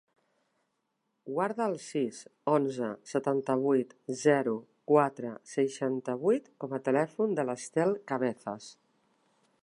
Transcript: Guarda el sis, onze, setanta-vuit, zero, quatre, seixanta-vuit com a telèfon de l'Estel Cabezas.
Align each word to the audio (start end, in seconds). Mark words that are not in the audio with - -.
Guarda 1.33 1.65
el 1.71 1.75
sis, 1.87 2.21
onze, 2.53 2.87
setanta-vuit, 3.11 3.93
zero, 4.21 4.55
quatre, 4.93 5.33
seixanta-vuit 5.51 6.49
com 6.65 6.73
a 6.79 6.81
telèfon 6.89 7.37
de 7.41 7.45
l'Estel 7.51 7.93
Cabezas. 8.13 8.71